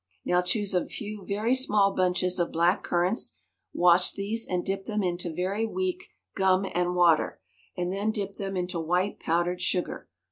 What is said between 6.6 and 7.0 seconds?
and